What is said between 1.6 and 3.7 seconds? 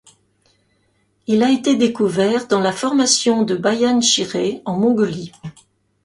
découvert dans la formation de